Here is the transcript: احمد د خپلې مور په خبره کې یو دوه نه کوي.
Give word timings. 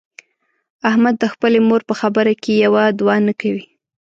احمد 0.89 1.15
د 1.19 1.23
خپلې 1.33 1.59
مور 1.67 1.81
په 1.89 1.93
خبره 2.01 2.33
کې 2.43 2.51
یو 2.63 2.73
دوه 2.99 3.15
نه 3.27 3.33
کوي. 3.41 3.65